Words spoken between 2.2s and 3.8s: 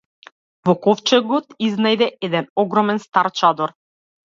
еден огромен стар чадор.